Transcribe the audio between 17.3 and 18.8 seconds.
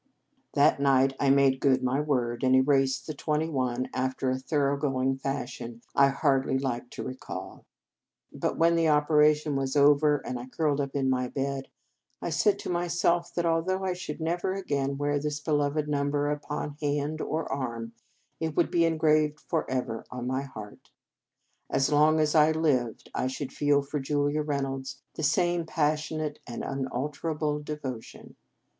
arm, it would